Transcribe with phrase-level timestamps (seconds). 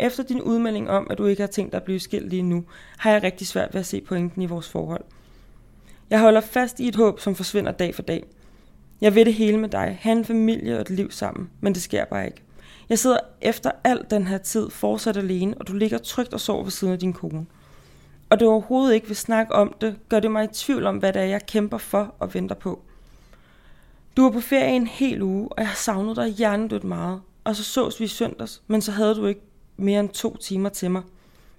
[0.00, 2.64] Efter din udmelding om, at du ikke har tænkt dig at blive skilt lige nu,
[2.98, 5.04] har jeg rigtig svært ved at se pointen i vores forhold.
[6.10, 8.24] Jeg holder fast i et håb, som forsvinder dag for dag.
[9.00, 11.82] Jeg vil det hele med dig, have en familie og et liv sammen, men det
[11.82, 12.42] sker bare ikke.
[12.88, 16.62] Jeg sidder efter al den her tid fortsat alene, og du ligger trygt og sover
[16.62, 17.46] ved siden af din kone.
[18.30, 21.12] Og du overhovedet ikke vil snakke om det, gør det mig i tvivl om, hvad
[21.12, 22.82] det er, jeg kæmper for og venter på.
[24.16, 27.20] Du var på ferie en hel uge, og jeg har savnet dig hjernedødt meget.
[27.44, 30.68] Og så sås vi i søndags, men så havde du ikke mere end to timer
[30.68, 31.02] til mig.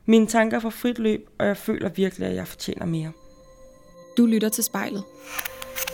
[0.06, 3.12] Mine tanker får frit løb, og jeg føler virkelig, at jeg fortjener mere.
[4.18, 5.04] Du lytter til spejlet.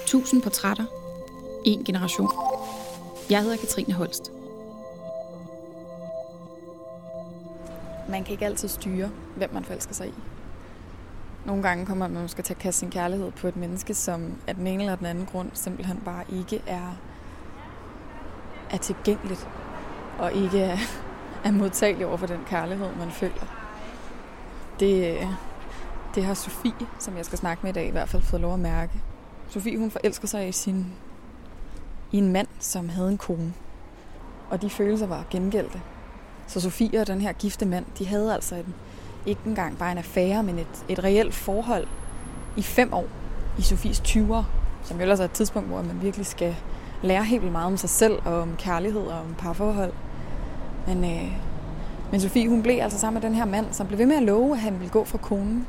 [0.05, 0.86] Tusind portrætter.
[1.66, 2.30] En generation.
[3.30, 4.31] Jeg hedder Katrine Holst.
[8.09, 10.14] Man kan ikke altid styre, hvem man forelsker sig i.
[11.45, 14.56] Nogle gange kommer man måske til at kaste sin kærlighed på et menneske, som af
[14.56, 16.98] den ene eller den anden grund simpelthen bare ikke er,
[18.70, 19.48] er tilgængeligt,
[20.20, 20.78] og ikke er,
[21.44, 23.45] er modtagelig over for den kærlighed, man føler.
[24.80, 25.18] Det,
[26.16, 28.53] det har Sofie, som jeg skal snakke med i dag, i hvert fald fået lov
[28.53, 28.94] at mærke.
[29.50, 30.86] Sofie, hun forelsker sig i, sin,
[32.12, 33.53] i en mand, som havde en kone.
[34.50, 35.81] Og de følelser var gengældte.
[36.47, 38.73] Så Sofie og den her gifte mand, de havde altså en,
[39.25, 41.88] ikke engang bare en affære, men et, et reelt forhold
[42.58, 43.08] i fem år
[43.58, 44.44] i Sofies 20'er,
[44.84, 46.56] som jo ellers er et tidspunkt, hvor man virkelig skal
[47.02, 49.94] lære helt vildt meget om sig selv og om kærlighed og om parforhold.
[50.88, 51.38] Men, øh,
[52.12, 54.24] men Sofie, hun blev altså sammen med den her mand, som blev ved med at
[54.24, 55.68] love, at han ville gå fra konen.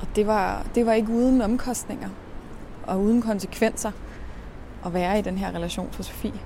[0.00, 2.08] Og det var, det var ikke uden omkostninger
[2.86, 3.90] og uden konsekvenser
[4.86, 6.40] at være i den her relation for Sofie.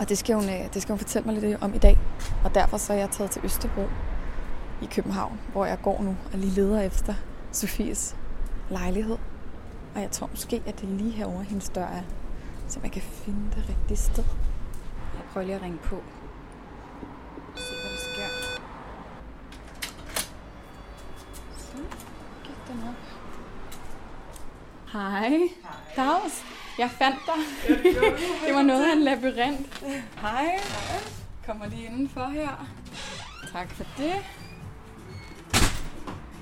[0.00, 1.98] Og det skal, hun, øh, det skal hun fortælle mig lidt om i dag.
[2.44, 3.84] Og derfor så er jeg taget til Østerbro
[4.82, 7.14] i København, hvor jeg går nu og lige leder efter
[7.52, 8.16] Sofies
[8.70, 9.16] lejlighed.
[9.94, 12.02] Og jeg tror måske, at det er lige herovre hendes dør er,
[12.68, 14.24] så man kan finde det rigtige sted.
[15.32, 16.02] Jeg prøver lige at ringe på.
[17.56, 18.28] Se, hvad der sker.
[21.58, 21.76] Så
[22.44, 22.94] gik den op.
[24.92, 25.38] Hej.
[25.96, 26.44] Dags.
[26.78, 27.68] Jeg fandt dig.
[28.46, 29.84] det var noget af en labyrint.
[30.20, 30.60] Hej.
[31.46, 32.66] Kommer lige indenfor her.
[33.52, 34.14] Tak for det.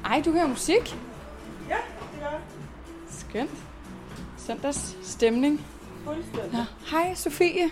[0.04, 0.96] Ej, du hører musik.
[1.68, 1.76] Ja,
[2.12, 2.40] det gør
[3.10, 3.64] Skønt.
[4.38, 5.66] Søndags stemning.
[6.04, 6.52] Fuldstændig.
[6.52, 6.66] Ja.
[6.90, 7.70] Hej, Sofie.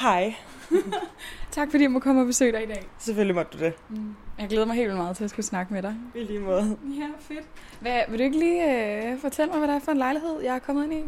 [0.00, 0.34] Hej.
[1.50, 2.88] Tak fordi jeg må komme og besøge dig i dag.
[2.98, 3.74] Selvfølgelig måtte du det.
[3.88, 4.14] Mm.
[4.38, 5.94] Jeg glæder mig helt vildt meget til at skulle snakke med dig.
[6.14, 6.76] I lige måde.
[6.84, 7.44] Ja, fedt.
[7.80, 10.54] Hvad, vil du ikke lige øh, fortælle mig, hvad det er for en lejlighed, jeg
[10.54, 11.04] er kommet ind i?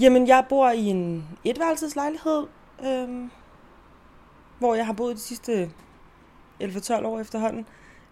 [0.00, 2.46] Jamen, jeg bor i en etværelseslejlighed,
[2.86, 3.30] øhm,
[4.58, 5.70] hvor jeg har boet de sidste
[6.62, 7.66] 11-12 år efterhånden.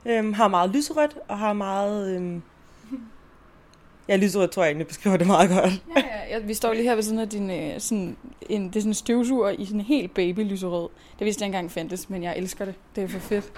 [0.07, 2.17] Øhm, har meget lyserødt, og har meget...
[2.17, 2.43] Øhm,
[4.09, 5.85] ja, lyserødt tror jeg egentlig beskriver det meget godt.
[5.97, 6.39] Ja, ja, ja.
[6.39, 8.17] Vi står lige her ved sådan af din, øh, sådan,
[8.49, 10.89] en, det er sådan en støvsuger i sådan en helt baby lyserød.
[11.19, 12.75] Det vidste jeg engang fandtes, men jeg elsker det.
[12.97, 13.53] Det er for fedt.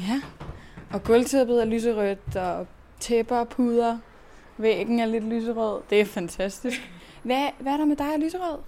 [0.00, 0.20] Ja.
[0.92, 2.66] Og gulvtæppet er lyserødt, og
[3.00, 3.98] tæpper, puder.
[4.58, 5.80] Væggen er lidt lyserød.
[5.90, 6.90] Det er fantastisk.
[7.22, 8.58] Hvad, hvad er der med dig og lyserød?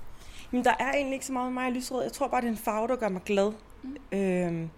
[0.50, 2.02] Men der er egentlig ikke så meget med mig i lyserød.
[2.02, 3.52] Jeg tror bare, det er en farve, der gør mig glad.
[3.82, 4.18] Mm.
[4.18, 4.70] Øhm,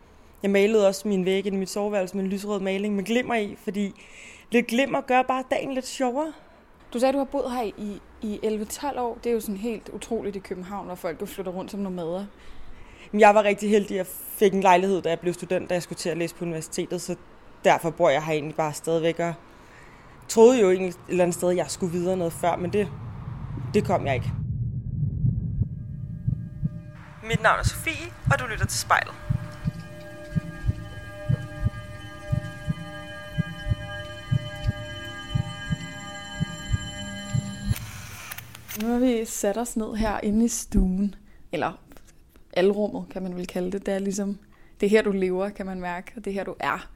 [0.42, 3.56] jeg malede også min væg i mit soveværelse med en lyserød maling med glimmer i,
[3.58, 3.94] fordi
[4.50, 6.32] lidt glimmer gør bare dagen lidt sjovere.
[6.92, 9.18] Du sagde, at du har boet her i, i 11-12 år.
[9.24, 12.26] Det er jo sådan helt utroligt i København, hvor folk jo flytter rundt som nomader.
[13.12, 14.06] Men jeg var rigtig heldig, at jeg
[14.38, 17.00] fik en lejlighed, da jeg blev student, da jeg skulle til at læse på universitetet,
[17.00, 17.16] så
[17.64, 19.34] derfor bor jeg her egentlig bare stadigvæk og
[20.28, 22.88] troede jo egentlig et eller andet sted, at jeg skulle videre noget før, men det,
[23.74, 24.32] det kom jeg ikke.
[27.28, 29.31] Mit navn er Sofie, og du lytter til spejlet.
[38.82, 41.14] Nu har vi sat os ned her inde i stuen,
[41.52, 41.72] eller
[42.52, 43.86] alrummet, kan man vel kalde det.
[43.86, 44.38] Det er ligesom,
[44.80, 46.90] det er her, du lever, kan man mærke, og det er her, du er.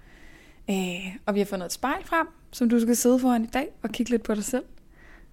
[0.71, 3.69] Øh, og vi har fundet et spejl frem, som du skal sidde foran i dag
[3.83, 4.65] og kigge lidt på dig selv.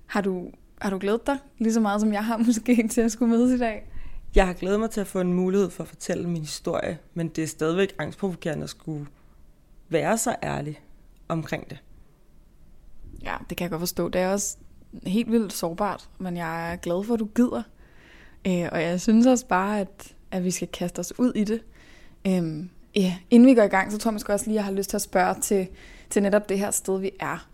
[0.06, 3.12] Har du, har du glædet dig lige så meget, som jeg har måske til at
[3.12, 3.88] skulle mødes i dag?
[4.36, 7.28] Jeg har glædet mig til at få en mulighed for at fortælle min historie, men
[7.28, 9.08] det er stadigvæk angstprovokerende at skulle
[9.90, 10.82] være så ærlig
[11.28, 11.78] omkring det.
[13.24, 14.10] Ja, det kan jeg godt forstå.
[14.10, 14.58] Det er også
[15.06, 17.64] helt vildt sårbart, men jeg er glad for, at du gider.
[18.48, 21.62] Øh, og jeg synes også bare, at, at vi skal kaste os ud i det.
[22.28, 24.66] Øh, ja, inden vi går i gang, så tror jeg måske også lige, at jeg
[24.66, 25.68] har lyst til at spørge til,
[26.10, 27.50] til netop det her sted, vi er.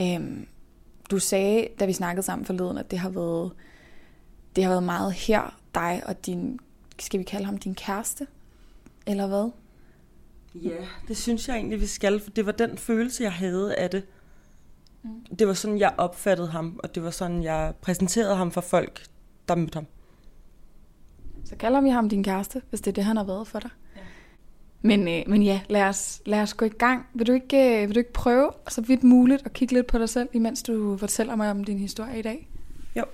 [0.00, 0.20] Øh,
[1.10, 3.52] du sagde, da vi snakkede sammen forleden, at det har været,
[4.56, 6.58] det har været meget her, dig og din,
[6.98, 8.26] skal vi kalde ham din kæreste?
[9.06, 9.50] Eller hvad?
[10.54, 13.90] Ja, det synes jeg egentlig, vi skal, for det var den følelse, jeg havde af
[13.90, 14.02] det.
[15.02, 15.36] Mm.
[15.36, 19.06] Det var sådan, jeg opfattede ham, og det var sådan, jeg præsenterede ham for folk,
[19.48, 19.86] der mødte ham.
[21.44, 23.70] Så kalder vi ham din kæreste, hvis det er det, han har været for dig.
[23.96, 24.00] Ja.
[24.82, 27.06] Men, øh, men ja, lad os, lad os gå i gang.
[27.14, 29.98] Vil du, ikke, øh, vil du ikke prøve, så vidt muligt, at kigge lidt på
[29.98, 32.48] dig selv, imens du fortæller mig om din historie i dag?
[32.96, 33.04] Jo.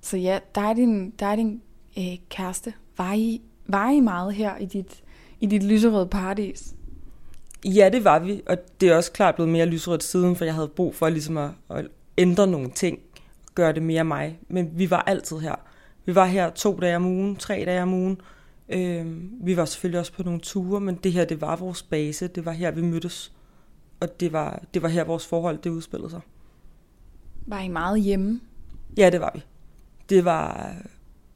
[0.00, 1.62] Så ja, der er din, der er din
[1.98, 2.74] øh, kæreste.
[2.96, 5.02] Var I, var I meget her i dit,
[5.40, 6.74] i dit lyserøde paradis?
[7.74, 10.54] Ja, det var vi, og det er også klart blevet mere lyserødt siden, for jeg
[10.54, 12.98] havde brug for ligesom at, at ændre nogle ting,
[13.54, 14.38] gøre det mere mig.
[14.48, 15.54] Men vi var altid her.
[16.04, 18.20] Vi var her to dage om ugen, tre dage om ugen.
[18.68, 19.06] Øh,
[19.46, 22.28] vi var selvfølgelig også på nogle ture, men det her, det var vores base.
[22.28, 23.32] Det var her, vi mødtes.
[24.00, 26.20] Og det var, det var her, vores forhold, det udspillede sig.
[27.46, 28.40] Var I meget hjemme?
[28.96, 29.44] Ja, det var vi.
[30.08, 30.74] Det var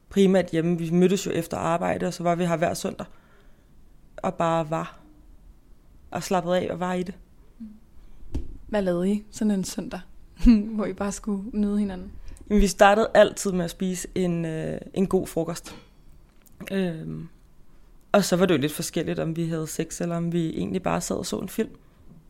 [0.09, 0.77] primært hjemme.
[0.77, 3.05] Vi mødtes jo efter arbejde, og så var vi her hver søndag.
[4.17, 5.00] Og bare var.
[6.11, 7.15] Og slappede af og var i det.
[8.67, 9.99] Hvad lavede I sådan en søndag,
[10.75, 12.11] hvor I bare skulle nyde hinanden?
[12.49, 15.75] Jamen, vi startede altid med at spise en, øh, en god frokost.
[16.71, 17.27] Øhm,
[18.11, 20.83] og så var det jo lidt forskelligt, om vi havde sex, eller om vi egentlig
[20.83, 21.69] bare sad og så en film.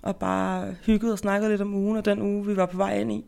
[0.03, 2.99] Og bare hyggede og snakkede lidt om ugen, og den uge, vi var på vej
[2.99, 3.25] ind i.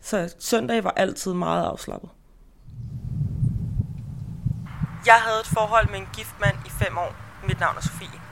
[0.00, 2.10] Så søndag var altid meget afslappet.
[5.06, 7.16] Jeg havde et forhold med en gift mand i fem år.
[7.48, 8.25] Mit navn er Sofie.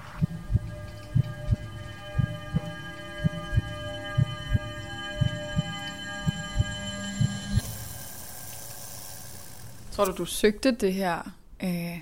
[9.95, 11.31] Tror du, du søgte det her
[11.65, 12.01] øh,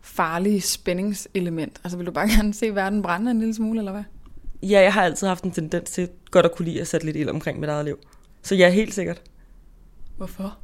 [0.00, 1.80] farlige spændingselement?
[1.84, 4.04] Altså vil du bare gerne se verden brænde en lille smule, eller hvad?
[4.62, 7.16] Ja, jeg har altid haft en tendens til godt at kunne lide at sætte lidt
[7.16, 7.98] ild omkring mit eget liv.
[8.42, 9.22] Så ja, helt sikkert.
[10.16, 10.58] Hvorfor?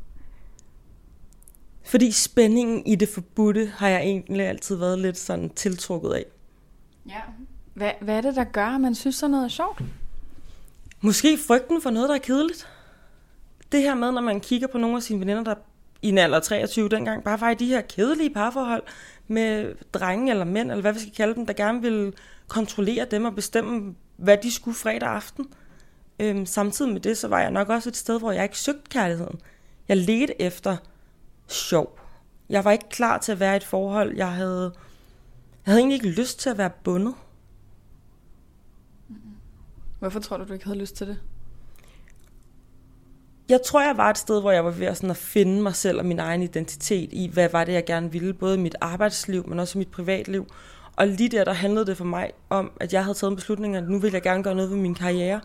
[1.85, 6.25] Fordi spændingen i det forbudte har jeg egentlig altid været lidt sådan tiltrukket af.
[7.08, 7.20] Ja.
[7.75, 9.82] Hvad, hvad er det, der gør, at man synes, sådan noget er sjovt?
[11.00, 12.69] Måske frygten for noget, der er kedeligt.
[13.73, 15.55] Det her med, når man kigger på nogle af sine veninder, der
[16.02, 18.82] i en alder 23 dengang, bare var i de her kedelige parforhold
[19.29, 22.12] med drenge eller mænd, eller hvad vi skal kalde dem, der gerne ville
[22.49, 25.47] kontrollere dem og bestemme, hvad de skulle fredag aften.
[26.20, 28.91] Øhm, samtidig med det, så var jeg nok også et sted, hvor jeg ikke søgte
[28.91, 29.41] kærligheden.
[29.88, 30.76] Jeg ledte efter
[31.49, 31.99] sjov.
[32.49, 34.17] Jeg var ikke klar til at være i et forhold.
[34.17, 34.73] Jeg havde,
[35.67, 37.14] jeg havde egentlig ikke lyst til at være bundet.
[39.08, 39.31] Mm-hmm.
[39.99, 41.19] Hvorfor tror du, du ikke havde lyst til det?
[43.50, 45.75] Jeg tror, jeg var et sted, hvor jeg var ved at, sådan at finde mig
[45.75, 48.76] selv og min egen identitet i, hvad var det, jeg gerne ville, både i mit
[48.81, 50.47] arbejdsliv, men også i mit privatliv.
[50.97, 53.76] Og lige der, der handlede det for mig om, at jeg havde taget en beslutning,
[53.76, 55.41] at nu vil jeg gerne gøre noget ved min karriere.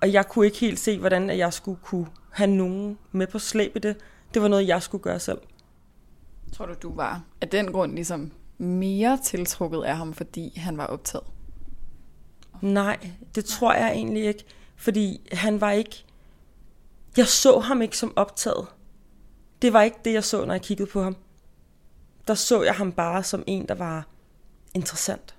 [0.00, 3.76] Og jeg kunne ikke helt se, hvordan jeg skulle kunne have nogen med på slæb
[3.76, 3.96] i det.
[4.34, 5.38] Det var noget, jeg skulle gøre selv.
[6.52, 10.86] Tror du, du var af den grund ligesom mere tiltrukket af ham, fordi han var
[10.86, 11.24] optaget?
[12.60, 14.44] Nej, det tror jeg egentlig ikke.
[14.76, 16.05] Fordi han var ikke...
[17.16, 18.66] Jeg så ham ikke som optaget.
[19.62, 21.16] Det var ikke det, jeg så, når jeg kiggede på ham.
[22.28, 24.06] Der så jeg ham bare som en, der var
[24.74, 25.34] interessant.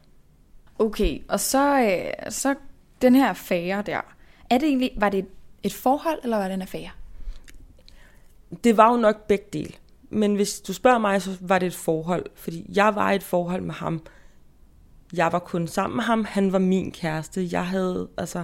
[0.79, 2.55] Okay, og så, øh, så
[3.01, 4.01] den her affære der.
[4.49, 5.25] Er det egentlig, var det
[5.63, 6.89] et, forhold, eller var det en affære?
[8.63, 9.73] Det var jo nok begge dele.
[10.09, 12.25] Men hvis du spørger mig, så var det et forhold.
[12.35, 14.05] Fordi jeg var i et forhold med ham.
[15.13, 16.25] Jeg var kun sammen med ham.
[16.25, 17.47] Han var min kæreste.
[17.51, 18.43] Jeg havde altså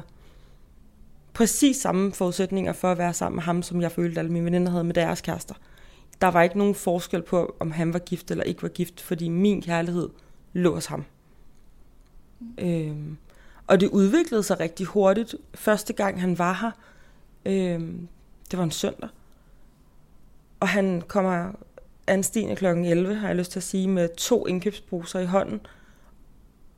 [1.33, 4.71] præcis samme forudsætninger for at være sammen med ham, som jeg følte, alle mine veninder
[4.71, 5.55] havde med deres kærester.
[6.21, 9.29] Der var ikke nogen forskel på, om han var gift eller ikke var gift, fordi
[9.29, 10.09] min kærlighed
[10.53, 11.05] lå hos ham.
[12.57, 13.17] Øhm,
[13.67, 15.35] og det udviklede sig rigtig hurtigt.
[15.55, 16.71] Første gang han var her,
[17.45, 18.07] øhm,
[18.51, 19.09] det var en søndag.
[20.59, 21.51] Og han kommer
[22.07, 22.65] anstigende kl.
[22.65, 25.61] 11, har jeg lyst til at sige, med to indkøbsposer i hånden.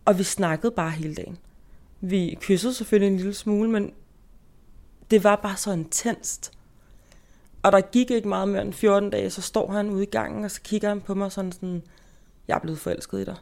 [0.05, 1.37] Og vi snakkede bare hele dagen.
[2.01, 3.93] Vi kyssede selvfølgelig en lille smule, men
[5.11, 6.51] det var bare så intenst.
[7.63, 10.43] Og der gik ikke meget mere end 14 dage, så står han ude i gangen,
[10.43, 11.83] og så kigger han på mig sådan sådan,
[12.47, 13.35] jeg er blevet forelsket i dig.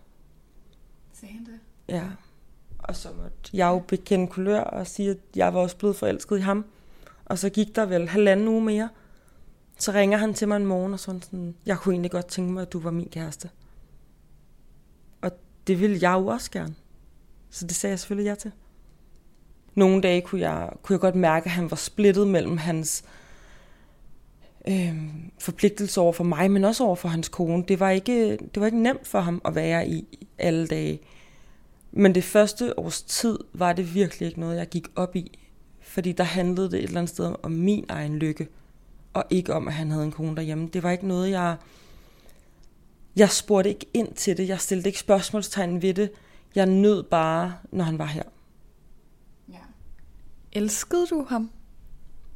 [1.13, 1.59] Sagde han det?
[1.87, 2.03] Ja.
[2.79, 6.37] Og så måtte jeg jo bekende kulør og sige, at jeg var også blevet forelsket
[6.37, 6.65] i ham.
[7.25, 8.89] Og så gik der vel halvanden uge mere.
[9.77, 12.51] Så ringer han til mig en morgen og sådan sådan, jeg kunne egentlig godt tænke
[12.53, 13.49] mig, at du var min kæreste.
[15.21, 15.31] Og
[15.67, 16.75] det ville jeg jo også gerne.
[17.49, 18.51] Så det sagde jeg selvfølgelig ja til.
[19.75, 23.03] Nogle dage kunne jeg, kunne jeg godt mærke, at han var splittet mellem hans
[24.67, 24.95] øh,
[25.39, 27.63] forpligtelse over for mig, men også over for hans kone.
[27.67, 30.99] Det var, ikke, det var ikke nemt for ham at være i alle dage.
[31.91, 35.39] Men det første års tid var det virkelig ikke noget, jeg gik op i.
[35.81, 38.47] Fordi der handlede det et eller andet sted om min egen lykke,
[39.13, 40.69] og ikke om, at han havde en kone derhjemme.
[40.73, 41.55] Det var ikke noget, jeg...
[43.15, 44.47] Jeg spurgte ikke ind til det.
[44.47, 46.11] Jeg stillede ikke spørgsmålstegn ved det.
[46.55, 48.23] Jeg nød bare, når han var her.
[50.55, 50.59] Ja.
[50.59, 51.51] Elskede du ham?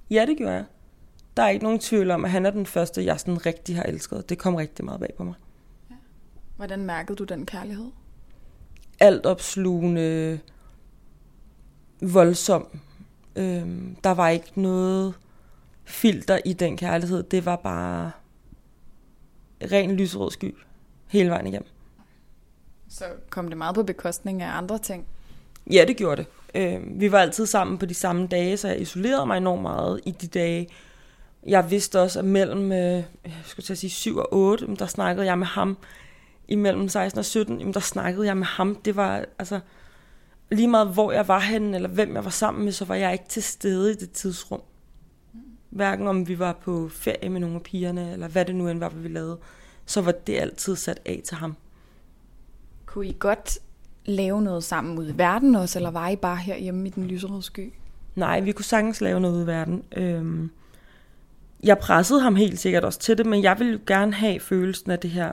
[0.09, 0.65] Ja, det gjorde jeg.
[1.37, 3.83] Der er ikke nogen tvivl om, at han er den første, jeg sådan rigtig har
[3.83, 4.29] elsket.
[4.29, 5.35] Det kom rigtig meget bag på mig.
[6.55, 7.87] Hvordan mærkede du den kærlighed?
[8.99, 10.39] altopslugende,
[12.01, 12.79] voldsom.
[13.35, 15.13] Øhm, der var ikke noget
[15.83, 17.23] filter i den kærlighed.
[17.23, 18.11] Det var bare
[19.71, 20.55] ren lyserød sky
[21.07, 21.69] hele vejen igennem.
[22.89, 25.05] Så kom det meget på bekostning af andre ting?
[25.71, 26.31] Ja, det gjorde det.
[26.55, 30.01] Øh, vi var altid sammen på de samme dage, så jeg isolerede mig enormt meget
[30.05, 30.67] i de dage.
[31.47, 34.85] Jeg vidste også, at mellem øh, jeg skulle til at sige 7 og 8, der
[34.85, 35.77] snakkede jeg med ham.
[36.47, 38.75] Imellem 16 og 17, der snakkede jeg med ham.
[38.75, 39.59] Det var altså
[40.51, 43.13] lige meget, hvor jeg var henne, eller hvem jeg var sammen med, så var jeg
[43.13, 44.61] ikke til stede i det tidsrum.
[45.69, 48.79] Hverken om vi var på ferie med nogle af pigerne, eller hvad det nu end
[48.79, 49.39] var, vi lavede,
[49.85, 51.55] så var det altid sat af til ham.
[52.85, 53.59] Kunne I godt
[54.07, 57.43] lave noget sammen ude i verden også, eller var I bare herhjemme i den lyserøde
[57.43, 57.73] sky?
[58.15, 59.83] Nej, vi kunne sagtens lave noget ude i verden.
[59.97, 60.51] Øhm,
[61.63, 64.91] jeg pressede ham helt sikkert også til det, men jeg ville jo gerne have følelsen
[64.91, 65.31] af det her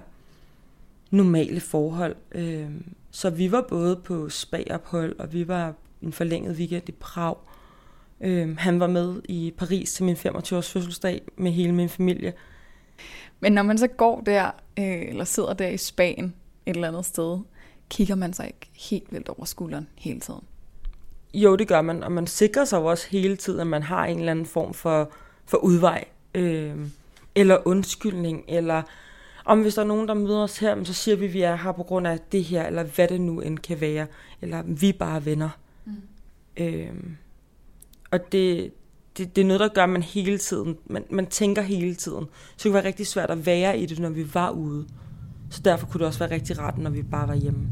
[1.11, 2.17] normale forhold.
[2.33, 7.37] Øhm, så vi var både på spagophold, og vi var en forlænget weekend i Prag.
[8.21, 12.33] Øhm, han var med i Paris til min 25-års fødselsdag med hele min familie.
[13.41, 14.45] Men når man så går der,
[14.79, 16.35] øh, eller sidder der i Spanien
[16.67, 17.39] et eller andet sted,
[17.95, 20.41] kigger man sig ikke helt vildt over skulderen hele tiden?
[21.35, 24.07] Jo, det gør man, og man sikrer sig jo også hele tiden, at man har
[24.07, 25.11] en eller anden form for,
[25.47, 26.77] for udvej, øh,
[27.35, 28.83] eller undskyldning, eller
[29.45, 31.57] om hvis der er nogen, der møder os her, så siger vi, at vi er
[31.57, 34.07] her på grund af det her, eller hvad det nu end kan være,
[34.43, 35.49] eller vi er bare venner.
[35.85, 35.93] Mm.
[36.57, 36.93] Øh,
[38.11, 38.73] og det,
[39.19, 42.25] det, det er noget, der gør, at man hele tiden, man, man tænker hele tiden.
[42.25, 44.87] Så det kan være rigtig svært at være i det, når vi var ude.
[45.51, 47.69] Så derfor kunne det også være rigtig rart, når vi bare var hjemme.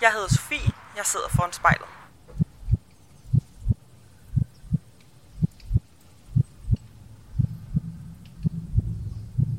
[0.00, 0.72] Jeg hedder Sofie.
[0.96, 1.86] Jeg sidder foran spejlet.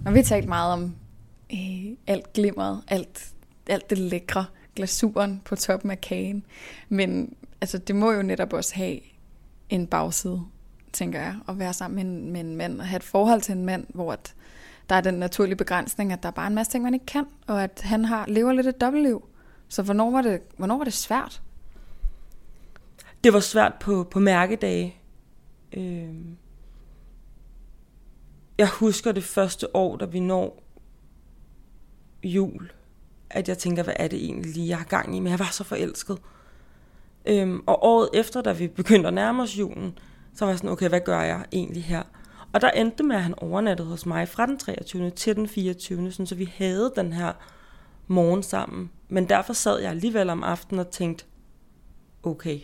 [0.03, 0.95] Når vi har talt meget om
[1.53, 3.33] øh, alt glimmeret, alt,
[3.69, 6.45] alt det lækre, glasuren på toppen af kagen.
[6.89, 8.99] Men altså, det må jo netop også have
[9.69, 10.41] en bagside,
[10.93, 13.51] tænker jeg, at være sammen med en, med en mand, og have et forhold til
[13.55, 14.35] en mand, hvor at
[14.89, 17.25] der er den naturlige begrænsning, at der er bare en masse ting, man ikke kan,
[17.47, 19.29] og at han har lever lidt et dobbeltliv.
[19.69, 21.41] Så hvornår var det, hvornår var det svært?
[23.23, 24.95] Det var svært på, på mærkedage.
[25.73, 26.15] Øh,
[28.57, 30.63] jeg husker det første år, da vi når
[32.23, 32.71] jul,
[33.29, 35.49] at jeg tænker, hvad er det egentlig lige, jeg har gang i, men jeg var
[35.51, 36.17] så forelsket.
[37.25, 39.97] Øhm, og året efter, da vi begyndte at nærme os julen,
[40.35, 42.03] så var jeg sådan, okay, hvad gør jeg egentlig her?
[42.53, 45.09] Og der endte med, at han overnattede hos mig fra den 23.
[45.09, 46.11] til den 24.
[46.11, 47.33] Sådan, så vi havde den her
[48.09, 48.91] morgen sammen.
[49.09, 51.25] Men derfor sad jeg alligevel om aftenen og tænkte,
[52.23, 52.59] okay,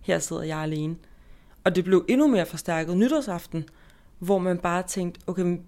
[0.00, 0.96] her sidder jeg alene.
[1.64, 3.64] Og det blev endnu mere forstærket nytårsaften,
[4.18, 5.58] hvor man bare tænkte, okay,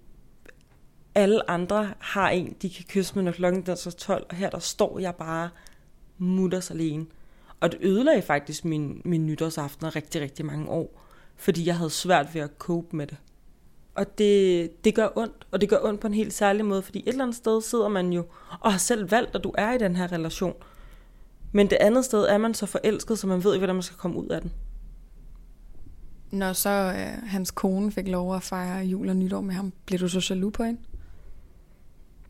[1.15, 4.51] alle andre har en, de kan kysse med, når klokken er så 12, og her
[4.51, 5.49] der står jeg bare
[6.19, 7.07] mutters alene.
[7.61, 11.03] Og det ødelagde faktisk min, min nytårsaften rigtig, rigtig mange år,
[11.37, 13.17] fordi jeg havde svært ved at cope med det.
[13.97, 16.99] Og det, det gør ondt, og det gør ondt på en helt særlig måde, fordi
[16.99, 18.25] et eller andet sted sidder man jo
[18.61, 20.55] og har selv valgt, at du er i den her relation.
[21.53, 23.99] Men det andet sted er man så forelsket, så man ved ikke, hvordan man skal
[23.99, 24.53] komme ud af den.
[26.31, 30.01] Når så øh, hans kone fik lov at fejre jul og nytår med ham, blev
[30.01, 30.81] du så jaloux på hende?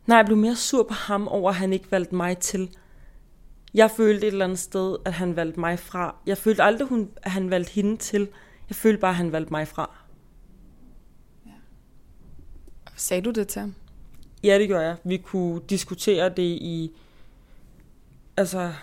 [0.05, 2.69] Nej, jeg blev mere sur på ham over, at han ikke valgte mig til.
[3.73, 6.15] Jeg følte et eller andet sted, at han valgte mig fra.
[6.25, 8.27] Jeg følte aldrig, at han valgte hende til.
[8.69, 10.06] Jeg følte bare, at han valgte mig fra.
[12.97, 13.75] Sagde du det til ham?
[14.43, 14.95] Ja, det gjorde jeg.
[15.03, 16.91] Vi kunne diskutere det i
[18.37, 18.73] altså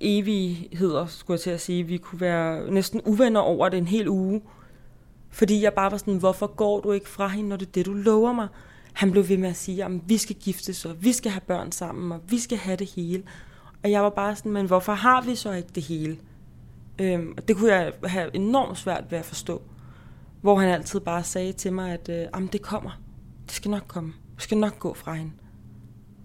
[0.00, 1.86] evigheder, skulle jeg til at sige.
[1.86, 4.42] Vi kunne være næsten uvenner over det en hel uge.
[5.30, 7.86] Fordi jeg bare var sådan, hvorfor går du ikke fra hende, når det er det,
[7.86, 8.48] du lover mig?
[8.92, 11.72] Han blev ved med at sige, at vi skal giftes, og vi skal have børn
[11.72, 13.22] sammen, og vi skal have det hele.
[13.82, 16.18] Og jeg var bare sådan, men hvorfor har vi så ikke det hele?
[16.98, 19.62] Øhm, og det kunne jeg have enormt svært ved at forstå.
[20.40, 23.00] Hvor han altid bare sagde til mig, at øh, det kommer.
[23.50, 24.12] Det skal nok komme.
[24.36, 25.32] Du skal nok gå fra hende.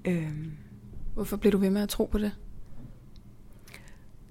[0.06, 0.52] Øhm.
[1.14, 2.32] Hvorfor blev du ved med at tro på det?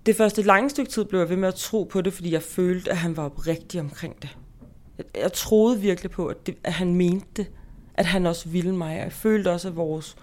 [0.06, 2.42] Det første lange stykke tid blev jeg ved med at tro på det, fordi jeg
[2.42, 4.38] følte, at han var oprigtig omkring det.
[4.98, 7.50] Jeg, jeg troede virkelig på, at, det, at han mente det.
[7.94, 8.96] At han også ville mig.
[8.96, 10.16] Og jeg følte også, at vores,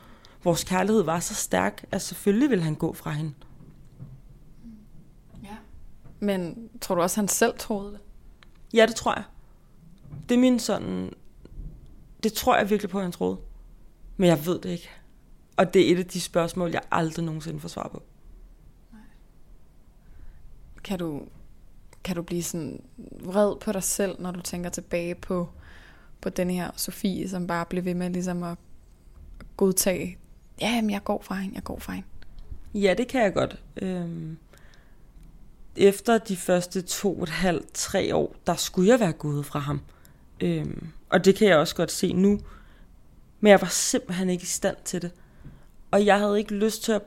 [0.44, 3.34] vores kærlighed var så stærk, at selvfølgelig ville han gå fra hende.
[5.44, 5.56] Ja.
[6.20, 8.00] Men tror du også, at han selv troede det?
[8.74, 9.24] Ja, det tror jeg.
[10.30, 11.14] Det er min sådan
[12.24, 13.38] det tror jeg virkelig på, at han troede.
[14.18, 14.90] Men jeg ved det ikke.
[15.58, 18.04] Og det er et af de spørgsmål, jeg aldrig nogensinde får svar på.
[20.84, 21.22] Kan du,
[22.04, 22.84] kan du blive sådan
[23.24, 25.50] vred på dig selv, når du tænker tilbage på,
[26.22, 28.58] på den her Sofie, som bare blev ved med ligesom at
[29.58, 30.18] godtage
[30.62, 32.08] ja, jamen, jeg går fra hende, jeg går fra hende.
[32.74, 33.62] Ja, det kan jeg godt.
[33.82, 34.38] Øhm,
[35.76, 39.60] efter de første to og et halvt, tre år, der skulle jeg være gået fra
[39.60, 39.82] ham.
[40.42, 42.40] Øhm, og det kan jeg også godt se nu.
[43.40, 45.12] Men jeg var simpelthen ikke i stand til det.
[45.92, 47.02] Og jeg havde ikke lyst til at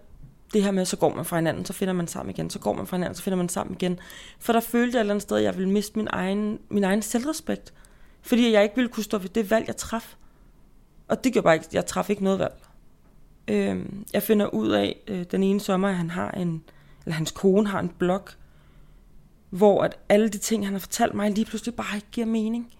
[0.52, 2.72] det her med, så går man fra hinanden, så finder man sammen igen, så går
[2.72, 3.98] man fra hinanden, så finder man sammen igen.
[4.38, 6.84] For der følte jeg et eller andet sted, at jeg ville miste min egen, min
[6.84, 7.74] egen selvrespekt.
[8.22, 10.16] Fordi jeg ikke ville kunne stå ved det valg, jeg traf.
[11.08, 12.54] Og det gjorde bare ikke, jeg traf ikke noget valg.
[13.48, 16.64] Øh, jeg finder ud af øh, den ene sommer, at han har en,
[17.04, 18.28] eller hans kone har en blog,
[19.50, 22.72] hvor at alle de ting, han har fortalt mig, lige pludselig bare ikke giver mening.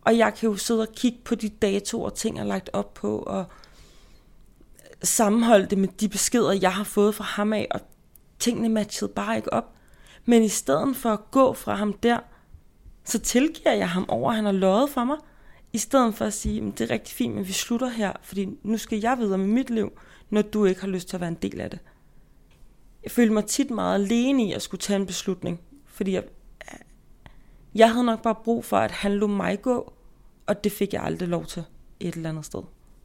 [0.00, 3.18] Og jeg kan jo sidde og kigge på de datoer ting, er lagt op på,
[3.18, 3.44] og
[5.02, 7.80] sammenholde det med de beskeder, jeg har fået fra ham af, og
[8.38, 9.74] tingene matchede bare ikke op.
[10.24, 12.18] Men i stedet for at gå fra ham der,
[13.04, 15.16] så tilgiver jeg ham over, at han har løjet for mig.
[15.72, 18.48] I stedet for at sige, at det er rigtig fint, men vi slutter her, fordi
[18.62, 19.92] nu skal jeg videre med mit liv,
[20.30, 21.78] når du ikke har lyst til at være en del af det.
[23.02, 26.24] Jeg følte mig tit meget alene i at skulle tage en beslutning, fordi jeg,
[27.74, 29.92] jeg havde nok bare brug for, at han lå mig gå,
[30.46, 31.64] og det fik jeg aldrig lov til
[32.00, 32.62] et eller andet sted.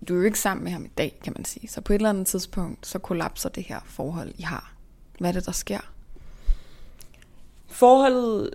[0.07, 1.67] Du er jo ikke sammen med ham i dag, kan man sige.
[1.67, 4.73] Så på et eller andet tidspunkt, så kollapser det her forhold, I har.
[5.19, 5.79] Hvad er det, der sker?
[7.67, 8.49] Forholdet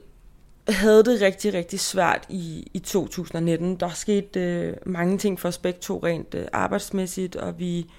[0.68, 3.76] havde det rigtig, rigtig svært i, i 2019.
[3.76, 7.90] Der skete øh, mange ting for os begge to rent øh, arbejdsmæssigt, og vi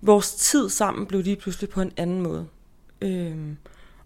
[0.00, 2.46] vores tid sammen blev lige pludselig på en anden måde.
[3.02, 3.36] Øh,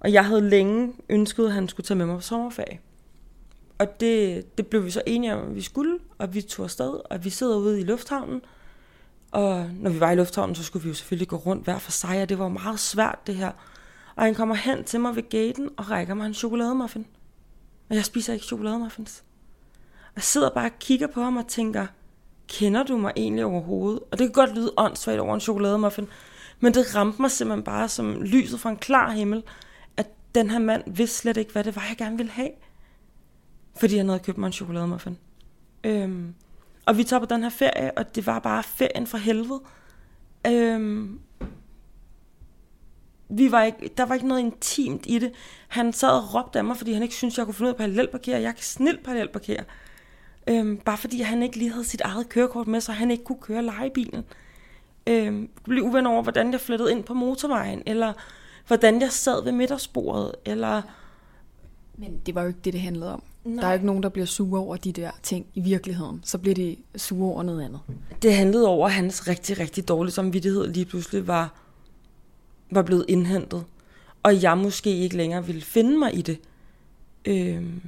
[0.00, 2.78] og jeg havde længe ønsket, at han skulle tage med mig på sommerferie.
[3.84, 7.00] Og det, det blev vi så enige om, at vi skulle, og vi tog afsted,
[7.10, 8.40] og vi sidder ude i lufthavnen.
[9.32, 11.90] Og når vi var i lufthavnen, så skulle vi jo selvfølgelig gå rundt hver for
[11.90, 13.50] sig, og det var meget svært det her.
[14.16, 17.06] Og han kommer hen til mig ved gaten og rækker mig en chokolademuffin.
[17.90, 19.24] Og jeg spiser ikke chokolademuffins.
[20.02, 21.86] Og jeg sidder bare og kigger på ham og tænker,
[22.48, 24.00] kender du mig egentlig overhovedet?
[24.00, 26.08] Og det kan godt lyde åndssvagt over en chokolademuffin,
[26.60, 29.42] men det ramte mig simpelthen bare som lyset fra en klar himmel,
[29.96, 32.50] at den her mand vidste slet ikke, hvad det var, jeg gerne ville have.
[33.76, 35.18] Fordi han havde købt mig en chokolademuffin.
[35.84, 36.34] Øhm,
[36.86, 39.60] og vi tager på den her ferie, og det var bare ferien fra helvede.
[40.46, 41.20] Øhm,
[43.28, 45.32] vi var ikke, der var ikke noget intimt i det.
[45.68, 47.76] Han sad og råbte af mig, fordi han ikke syntes, jeg kunne finde ud af
[47.76, 48.40] parallelparkere.
[48.40, 49.64] Jeg kan snilt parallelparkere.
[50.46, 53.40] Øhm, bare fordi han ikke lige havde sit eget kørekort med, så han ikke kunne
[53.40, 54.24] køre legebilen.
[55.06, 58.12] Øhm, blev uven over, hvordan jeg flyttede ind på motorvejen, eller
[58.66, 60.82] hvordan jeg sad ved middagsbordet, eller...
[61.94, 63.22] Men det var jo ikke det, det handlede om.
[63.44, 63.60] Nej.
[63.62, 66.20] Der er ikke nogen, der bliver sure over de der ting i virkeligheden.
[66.24, 67.80] Så bliver de sure over noget andet.
[68.22, 71.54] Det handlede over, at hans rigtig, rigtig dårlige samvittighed lige pludselig var,
[72.70, 73.64] var blevet indhentet.
[74.22, 76.38] Og jeg måske ikke længere ville finde mig i det.
[77.24, 77.82] Øhm.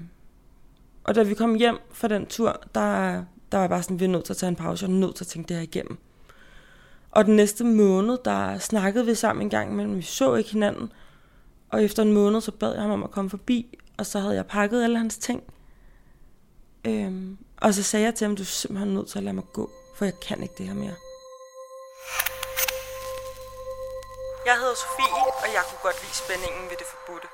[1.05, 3.13] Og da vi kom hjem fra den tur, der,
[3.53, 5.15] der var jeg bare sådan, vi er nødt til at tage en pause, og nødt
[5.15, 5.99] til at tænke det her igennem.
[7.11, 10.93] Og den næste måned, der snakkede vi sammen en gang, men vi så ikke hinanden.
[11.69, 14.35] Og efter en måned, så bad jeg ham om at komme forbi, og så havde
[14.35, 15.43] jeg pakket alle hans ting.
[16.85, 19.45] Øhm, og så sagde jeg til ham, du er simpelthen nødt til at lade mig
[19.53, 20.95] gå, for jeg kan ikke det her mere.
[24.47, 27.29] Jeg hedder Sofie, og jeg kunne godt lide spændingen ved det forbudte.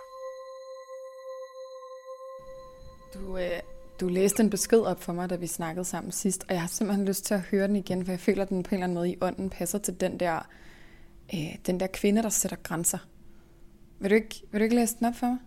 [3.15, 3.61] Du, øh,
[4.01, 6.69] du læste en besked op for mig, da vi snakkede sammen sidst, og jeg har
[6.69, 8.85] simpelthen lyst til at høre den igen, for jeg føler, at den på en eller
[8.85, 10.49] anden måde i ånden passer til den der,
[11.35, 12.99] øh, den der kvinde, der sætter grænser.
[13.99, 15.39] Vil du, ikke, vil du ikke læse den op for mig?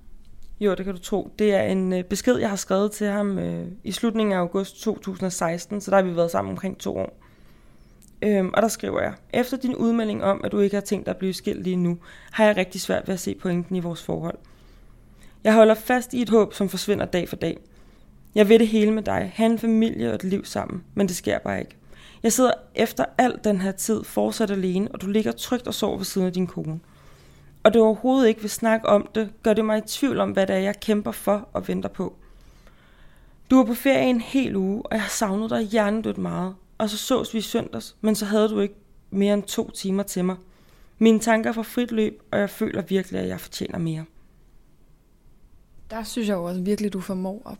[0.60, 1.32] Jo, det kan du tro.
[1.40, 4.82] Det er en øh, besked, jeg har skrevet til ham øh, i slutningen af august
[4.82, 7.20] 2016, så der har vi været sammen omkring to år.
[8.22, 11.12] Øhm, og der skriver jeg, efter din udmelding om, at du ikke har tænkt dig
[11.12, 11.98] at blive skilt lige nu,
[12.32, 14.38] har jeg rigtig svært ved at se pointen i vores forhold.
[15.44, 17.58] Jeg holder fast i et håb, som forsvinder dag for dag.
[18.36, 21.16] Jeg vil det hele med dig, have en familie og et liv sammen, men det
[21.16, 21.76] sker bare ikke.
[22.24, 25.98] Jeg sidder efter al den her tid fortsat alene, og du ligger trygt og sover
[25.98, 26.80] ved siden af din kone
[27.66, 30.48] og du overhovedet ikke vil snakke om det, gør det mig i tvivl om, hvad
[30.48, 32.16] det er, jeg kæmper for og venter på.
[33.50, 36.56] Du var på ferie en hel uge, og jeg har savnet dig hjernedødt meget.
[36.78, 38.76] Og så sås vi i søndags, men så havde du ikke
[39.10, 40.36] mere end to timer til mig.
[40.98, 44.06] Mine tanker får frit løb, og jeg føler virkelig, at jeg fortjener mere.
[45.90, 47.58] Der synes jeg også virkelig, du formår at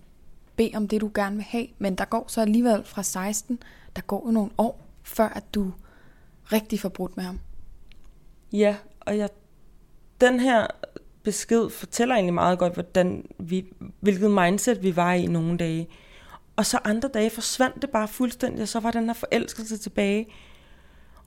[0.56, 1.68] bede om det, du gerne vil have.
[1.78, 3.60] Men der går så alligevel fra 16,
[3.96, 5.72] der går jo nogle år, før at du
[6.52, 7.40] rigtig får brudt med ham.
[8.54, 9.30] Ja, og jeg
[10.22, 10.68] den her
[11.24, 13.66] besked fortæller egentlig meget godt, hvordan vi,
[14.00, 15.88] hvilket mindset vi var i nogle dage.
[16.56, 20.28] Og så andre dage forsvandt det bare fuldstændig, og så var den her forelskelse tilbage.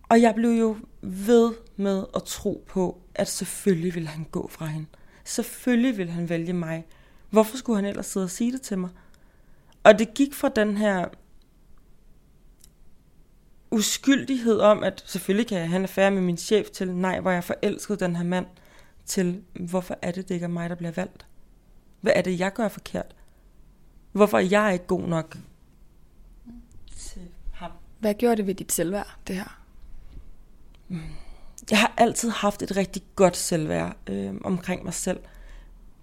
[0.09, 4.67] Og jeg blev jo ved med at tro på, at selvfølgelig ville han gå fra
[4.67, 4.87] hende.
[5.25, 6.87] Selvfølgelig ville han vælge mig.
[7.31, 8.91] Hvorfor skulle han ellers sidde og sige det til mig?
[9.85, 11.09] Og det gik fra den her
[13.71, 17.31] uskyldighed om, at selvfølgelig kan jeg have en affære med min chef til, nej, hvor
[17.31, 18.47] jeg forelskede den her mand,
[19.09, 21.27] til hvorfor er det, det ikke er mig, der bliver valgt?
[22.01, 23.17] Hvad er det, jeg gør forkert?
[24.13, 25.37] Hvorfor er jeg ikke god nok
[26.97, 27.71] til ham?
[27.99, 29.65] Hvad gjorde det ved dit selvværd, det her?
[31.71, 35.21] Jeg har altid haft et rigtig godt selvværd øh, omkring mig selv.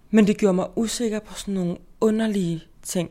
[0.09, 3.09] Men det gjorde mig usikker på sådan nogle underlige ting.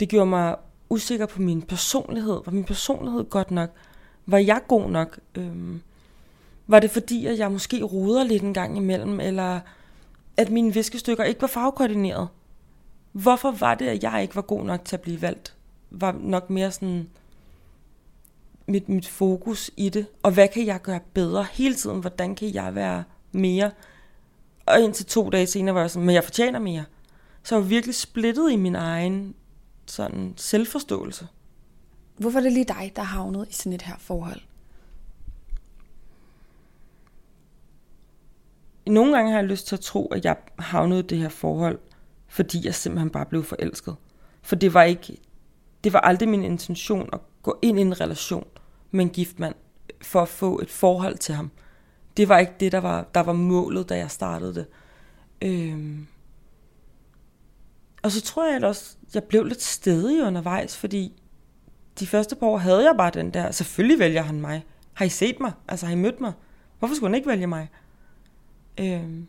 [0.00, 0.56] Det gjorde mig
[0.88, 2.40] usikker på min personlighed.
[2.44, 3.70] Var min personlighed godt nok?
[4.26, 5.20] Var jeg god nok?
[5.34, 5.82] Øhm,
[6.68, 9.60] var det fordi, at jeg måske roder lidt en gang imellem, eller
[10.36, 12.28] at mine viskestykker ikke var farvekoordineret?
[13.12, 15.54] Hvorfor var det, at jeg ikke var god nok til at blive valgt?
[15.90, 17.08] Var nok mere sådan
[18.66, 20.06] mit, mit fokus i det.
[20.22, 22.00] Og hvad kan jeg gøre bedre hele tiden?
[22.00, 23.70] Hvordan kan jeg være mere?
[24.66, 26.84] Og indtil to dage senere var jeg sådan, men jeg fortjener mere.
[27.42, 29.34] Så jeg var virkelig splittet i min egen
[29.86, 31.28] sådan selvforståelse.
[32.16, 34.40] Hvorfor er det lige dig, der havnet i sådan et her forhold?
[38.88, 41.78] Nogle gange har jeg lyst til at tro, at jeg havnede i det her forhold,
[42.28, 43.96] fordi jeg simpelthen bare blev forelsket.
[44.42, 45.16] For det var ikke,
[45.84, 48.46] det var aldrig min intention at gå ind i en relation
[48.90, 49.54] med en gift mand,
[50.02, 51.50] for at få et forhold til ham.
[52.16, 54.66] Det var ikke det, der var, der var målet, da jeg startede det.
[55.42, 56.06] Øhm.
[58.02, 61.22] Og så tror jeg også, jeg blev lidt stedig undervejs, fordi
[62.00, 64.64] de første par år havde jeg bare den der, selvfølgelig vælger han mig.
[64.92, 65.52] Har I set mig?
[65.68, 66.32] Altså har I mødt mig?
[66.78, 67.68] Hvorfor skulle han ikke vælge mig?
[68.80, 69.26] Øhm.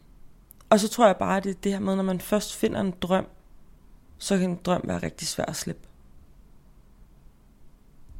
[0.69, 2.81] Og så tror jeg bare, at det er det her med, når man først finder
[2.81, 3.27] en drøm,
[4.17, 5.87] så kan en drøm være rigtig svær at slippe.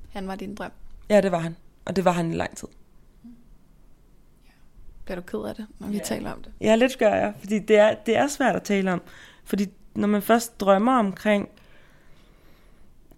[0.10, 0.72] Han var din drøm.
[1.10, 1.56] Ja, det var han.
[1.86, 2.68] Og det var han i lang tid.
[5.06, 6.04] Bliver du ked af det, når vi Ja.
[6.04, 6.52] taler om det?
[6.62, 9.02] Ja, lidt gør jeg, fordi det er, det er svært at tale om.
[9.44, 9.66] Fordi
[9.96, 11.50] når man først drømmer omkring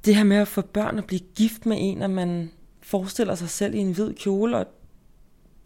[0.05, 3.49] det her med at få børn og blive gift med en, og man forestiller sig
[3.49, 4.65] selv i en hvid kjole, og,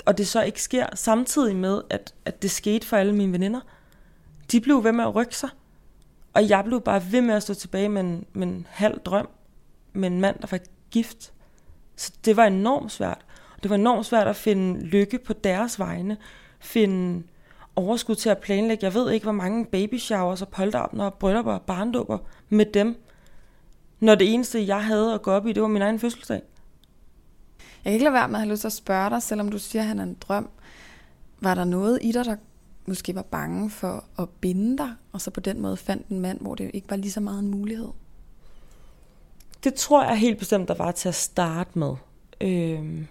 [0.05, 3.59] og det så ikke sker, samtidig med, at, at det skete for alle mine veninder.
[4.51, 5.49] De blev ved med at rykke sig,
[6.33, 9.29] og jeg blev bare ved med at stå tilbage med en, med en halv drøm,
[9.93, 10.59] med en mand, der var
[10.91, 11.33] gift.
[11.95, 13.25] Så det var enormt svært.
[13.63, 16.17] Det var enormt svært at finde lykke på deres vegne,
[16.59, 17.23] finde
[17.75, 18.85] overskud til at planlægge.
[18.85, 22.17] Jeg ved ikke, hvor mange baby showers og polterabner og bryllupper og barndåber
[22.49, 23.03] med dem,
[23.99, 26.41] når det eneste, jeg havde at gå op i, det var min egen fødselsdag.
[27.85, 29.59] Jeg kan ikke lade være med at have lyst til at spørge dig, selvom du
[29.59, 30.49] siger, at han er en drøm.
[31.39, 32.35] Var der noget i dig, der
[32.85, 36.39] måske var bange for at binde dig, og så på den måde fandt en mand,
[36.41, 37.89] hvor det ikke var lige så meget en mulighed?
[39.63, 41.95] Det tror jeg helt bestemt, der var til at starte med.
[42.41, 43.07] Øhm,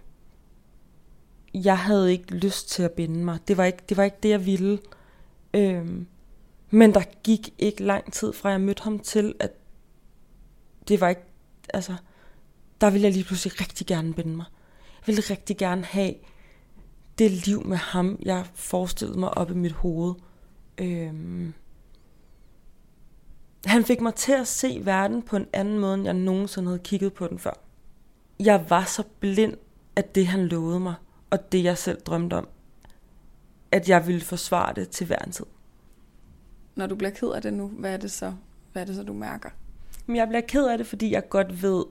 [1.54, 3.38] jeg havde ikke lyst til at binde mig.
[3.48, 4.78] Det var ikke det, var ikke det jeg ville.
[5.54, 6.06] Øhm,
[6.70, 9.52] men der gik ikke lang tid fra jeg mødte ham til, at
[10.88, 11.24] det var ikke,
[11.74, 11.94] altså,
[12.80, 14.46] der ville jeg lige pludselig rigtig gerne binde mig.
[15.06, 16.14] Ville rigtig gerne have
[17.18, 20.14] det liv med ham, jeg forestillede mig op i mit hoved.
[20.78, 21.52] Øhm,
[23.64, 26.82] han fik mig til at se verden på en anden måde, end jeg nogensinde havde
[26.84, 27.52] kigget på den før.
[28.40, 29.54] Jeg var så blind
[29.96, 30.94] af det, han lovede mig,
[31.30, 32.48] og det, jeg selv drømte om,
[33.72, 35.46] at jeg ville forsvare det til hver en tid.
[36.76, 38.34] Når du bliver ked af det nu, hvad er det så,
[38.72, 39.50] hvad er det så du mærker?
[40.06, 41.84] Men jeg bliver ked af det, fordi jeg godt ved,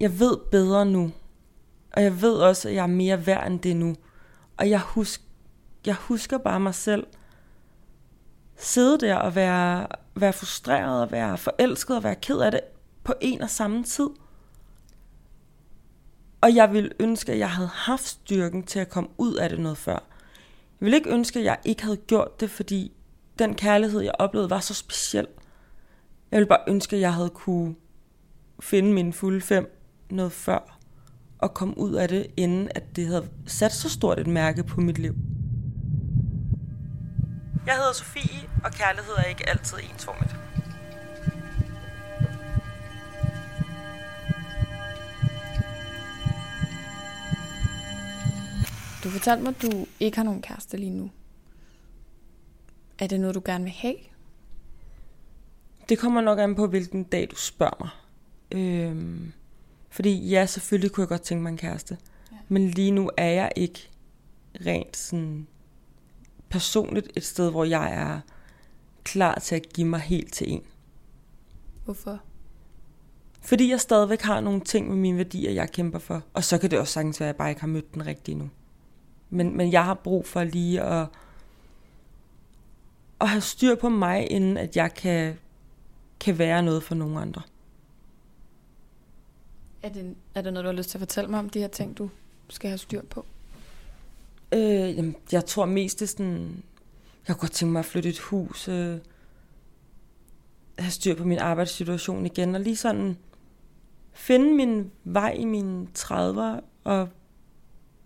[0.00, 1.12] jeg ved bedre nu.
[1.96, 3.94] Og jeg ved også, at jeg er mere værd end det nu.
[4.56, 5.22] Og jeg, husk,
[5.86, 7.06] jeg husker bare mig selv
[8.56, 12.60] sidde der og være, være frustreret og være forelsket og være ked af det
[13.04, 14.08] på en og samme tid.
[16.40, 19.60] Og jeg ville ønske, at jeg havde haft styrken til at komme ud af det
[19.60, 19.92] noget før.
[19.92, 22.92] Jeg ville ikke ønske, at jeg ikke havde gjort det, fordi
[23.38, 25.26] den kærlighed, jeg oplevede, var så speciel.
[26.30, 27.74] Jeg ville bare ønske, at jeg havde kunne
[28.60, 29.80] finde min fulde fem
[30.10, 30.73] noget før,
[31.44, 34.80] og komme ud af det, inden at det havde sat så stort et mærke på
[34.80, 35.14] mit liv.
[37.66, 40.36] Jeg hedder Sofie, og kærlighed er ikke altid ensformigt.
[49.04, 51.10] Du fortalte mig, at du ikke har nogen kæreste lige nu.
[52.98, 53.96] Er det noget, du gerne vil have?
[55.88, 57.90] Det kommer nok an på, hvilken dag du spørger mig.
[58.50, 59.32] Øhm,
[59.94, 61.98] fordi ja, selvfølgelig kunne jeg godt tænke mig en kæreste.
[62.32, 62.36] Ja.
[62.48, 63.90] Men lige nu er jeg ikke
[64.66, 65.46] rent sådan
[66.48, 68.20] personligt et sted, hvor jeg er
[69.04, 70.62] klar til at give mig helt til en.
[71.84, 72.20] Hvorfor?
[73.40, 76.22] Fordi jeg stadigvæk har nogle ting med mine værdier, jeg kæmper for.
[76.32, 78.34] Og så kan det også sagtens være, at jeg bare ikke har mødt den rigtige
[78.34, 78.50] nu.
[79.30, 81.06] Men, men jeg har brug for lige at,
[83.20, 85.38] at have styr på mig, inden at jeg kan,
[86.20, 87.42] kan være noget for nogen andre.
[89.84, 91.68] Er det, er det noget, du har lyst til at fortælle mig om, de her
[91.68, 92.10] ting, du
[92.48, 93.26] skal have styr på?
[94.52, 96.62] Øh, jamen, jeg tror mest det er sådan...
[97.28, 98.98] Jeg kunne godt tænke mig at flytte et hus, øh,
[100.78, 103.16] have styr på min arbejdssituation igen, og lige sådan
[104.12, 107.08] finde min vej i mine 30'er, og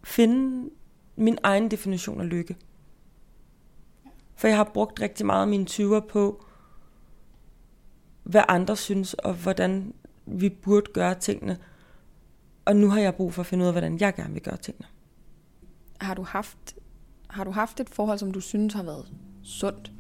[0.05, 0.71] finde
[1.17, 2.57] min egen definition af lykke.
[4.35, 6.45] For jeg har brugt rigtig meget af mine 20'er på,
[8.23, 9.95] hvad andre synes, og hvordan
[10.27, 11.59] vi burde gøre tingene.
[12.69, 14.57] Og nu har jeg brug for at finde ud af, hvordan jeg gerne vil gøre
[14.57, 14.87] tingene.
[16.01, 16.77] Har du haft,
[17.31, 19.93] har du haft et forhold, som du synes har været sundt?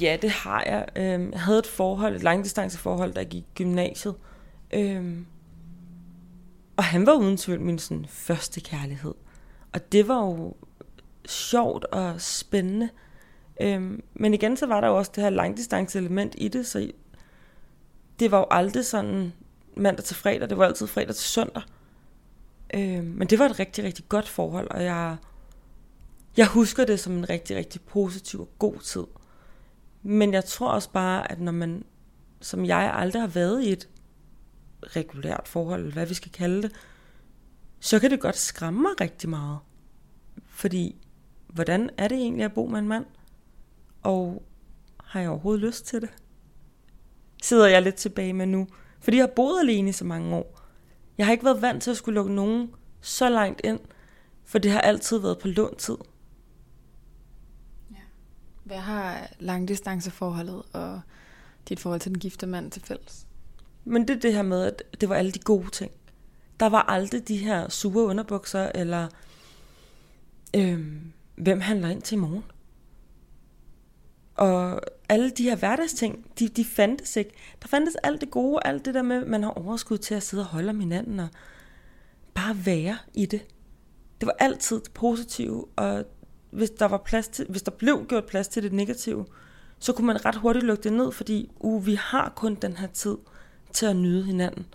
[0.00, 0.88] Ja, det har jeg.
[0.96, 4.14] Øhm, jeg havde et forhold, et langdistanceforhold, der gik i gymnasiet.
[4.72, 5.26] Øhm,
[6.76, 9.14] og han var uden tvivl min sådan, første kærlighed.
[9.72, 10.54] Og det var jo
[11.26, 12.88] sjovt og spændende.
[13.60, 16.92] Øhm, men igen, så var der jo også det her langdistance element i det, så
[18.20, 19.32] det var jo aldrig sådan
[19.76, 21.62] mandag til fredag, det var altid fredag til søndag.
[22.74, 25.16] Øh, men det var et rigtig, rigtig godt forhold, og jeg,
[26.36, 29.04] jeg husker det som en rigtig, rigtig positiv og god tid.
[30.02, 31.84] Men jeg tror også bare, at når man,
[32.40, 33.88] som jeg aldrig har været i et
[34.82, 36.72] regulært forhold, eller hvad vi skal kalde det,
[37.80, 39.58] så kan det godt skræmme mig rigtig meget.
[40.46, 40.96] Fordi,
[41.48, 43.04] hvordan er det egentlig at bo med en mand?
[44.02, 44.42] Og
[45.04, 46.10] har jeg overhovedet lyst til det?
[47.42, 48.66] Sidder jeg lidt tilbage med nu.
[49.02, 50.60] Fordi jeg har boet alene i så mange år.
[51.18, 53.80] Jeg har ikke været vant til at skulle lukke nogen så langt ind,
[54.44, 55.96] for det har altid været på lånt tid.
[57.90, 57.96] Ja.
[58.64, 61.00] Hvad har langdistanceforholdet og
[61.68, 63.26] dit forhold til den gifte mand til fælles?
[63.84, 65.90] Men det er det her med, at det var alle de gode ting.
[66.60, 69.08] Der var aldrig de her sure underbukser, eller
[70.56, 72.44] øhm, hvem handler ind til i morgen.
[74.34, 74.80] Og
[75.12, 77.30] alle de her hverdagsting, de, de fandtes ikke.
[77.62, 80.42] Der fandtes alt det gode, alt det der med, man har overskud til at sidde
[80.42, 81.28] og holde om hinanden, og
[82.34, 83.40] bare være i det.
[84.20, 86.04] Det var altid det positive, og
[86.50, 89.26] hvis der, var plads til, hvis der blev gjort plads til det negative,
[89.78, 92.86] så kunne man ret hurtigt lukke det ned, fordi uh, vi har kun den her
[92.86, 93.16] tid
[93.72, 94.66] til at nyde hinanden.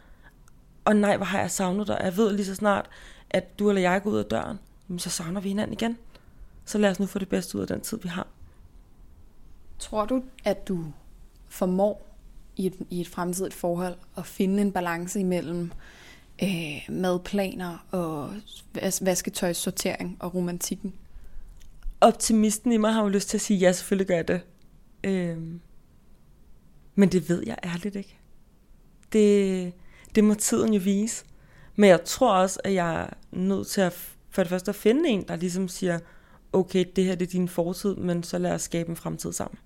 [0.86, 2.00] Og nej, hvor har jeg savnet dig.
[2.04, 2.90] Jeg ved lige så snart,
[3.30, 4.60] at du eller jeg går ud af døren,
[4.98, 5.98] så savner vi hinanden igen.
[6.66, 8.28] Så lad os nu få det bedste ud af den tid, vi har.
[9.80, 10.86] Tror du, at du
[11.48, 12.08] formår
[12.56, 15.72] i et, i et fremtidigt forhold at finde en balance imellem
[16.44, 18.34] øh, madplaner og
[19.02, 20.94] vasketøjssortering og romantikken?
[22.02, 24.42] Optimisten i mig har jo lyst til at sige, ja, selvfølgelig gør jeg det.
[25.04, 25.38] Øh,
[26.96, 28.18] men det ved jeg ærligt ikke.
[29.14, 29.74] Det,
[30.16, 31.26] det må tiden jo vise.
[31.76, 33.94] Men jeg tror også, at jeg er nødt til at
[34.30, 36.00] for det første at finde en, der ligesom siger,
[36.54, 39.58] okay, det her det er din fortid, men så lad os skabe en fremtid sammen.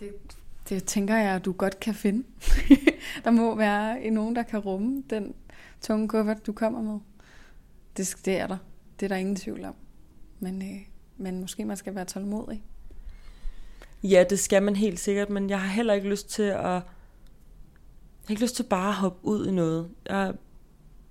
[0.00, 0.12] Det,
[0.68, 2.24] det tænker jeg, at du godt kan finde.
[3.24, 5.34] der må være nogen, der kan rumme den
[5.80, 7.00] tunge kuffert, du kommer med.
[7.96, 8.58] Det, det er der.
[9.00, 9.74] Det er der ingen tvivl om.
[10.40, 10.80] Men, øh,
[11.16, 12.64] men måske man skal være tålmodig.
[14.02, 16.64] Ja, det skal man helt sikkert, men jeg har heller ikke lyst til at...
[16.64, 19.90] Jeg har ikke lyst til bare at hoppe ud i noget.
[20.08, 20.34] Jeg,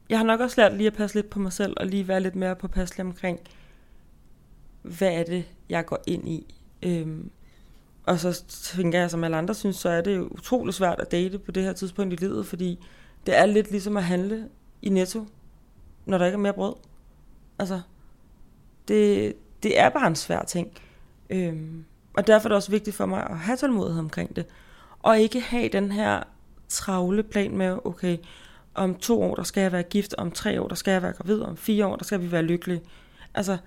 [0.09, 2.19] jeg har nok også lært lige at passe lidt på mig selv, og lige være
[2.19, 3.39] lidt mere påpasselig omkring,
[4.81, 6.55] hvad er det, jeg går ind i.
[6.83, 7.31] Øhm,
[8.07, 11.11] og så tænker jeg, som alle andre synes, så er det jo utrolig svært at
[11.11, 12.85] date på det her tidspunkt i livet, fordi
[13.25, 14.49] det er lidt ligesom at handle
[14.81, 15.25] i netto,
[16.05, 16.75] når der ikke er mere brød.
[17.59, 17.81] Altså,
[18.87, 20.71] det, det er bare en svær ting.
[21.29, 24.45] Øhm, og derfor er det også vigtigt for mig at have tålmodighed omkring det.
[24.99, 26.23] Og ikke have den her
[26.67, 28.17] travle plan med, okay,
[28.73, 31.13] om to år, der skal jeg være gift, om tre år, der skal jeg være
[31.13, 32.81] gravid, om fire år, der skal vi være lykkelige.
[33.33, 33.57] Altså,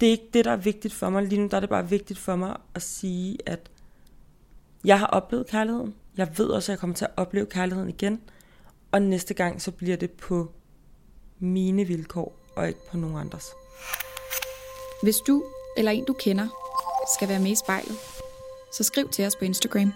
[0.00, 1.22] det er ikke det, der er vigtigt for mig.
[1.22, 3.70] Lige nu der er det bare vigtigt for mig at sige, at
[4.84, 5.94] jeg har oplevet kærligheden.
[6.16, 8.20] Jeg ved også, at jeg kommer til at opleve kærligheden igen.
[8.92, 10.52] Og næste gang, så bliver det på
[11.38, 13.46] mine vilkår, og ikke på nogen andres.
[15.02, 15.44] Hvis du
[15.76, 16.48] eller en, du kender,
[17.16, 17.96] skal være med i spejlet,
[18.76, 19.92] så skriv til os på Instagram.